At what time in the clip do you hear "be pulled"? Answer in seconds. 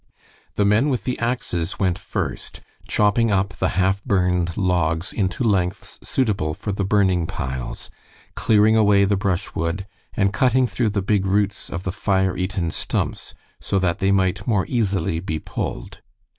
15.19-16.01